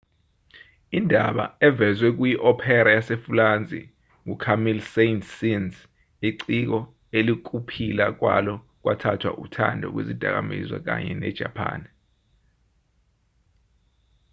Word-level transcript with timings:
indaba 0.97 1.43
evezwe 1.67 2.09
kuyi-opera 2.17 2.89
yasefulansi 2.97 3.79
ngu-camille 4.25 4.83
saint-saens 4.93 5.75
iciko 6.29 6.79
elikuphila 7.17 8.05
kwalo 8.19 8.53
kwathathwa 8.81 9.31
uthando 9.43 9.85
lwezidakamizwa 9.93 10.77
kanye 10.87 11.13
ne-japani 11.19 11.89